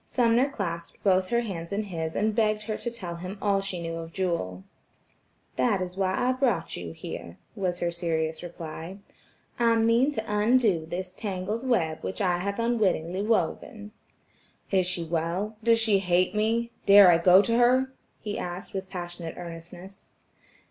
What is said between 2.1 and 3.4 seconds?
and begged her to tell him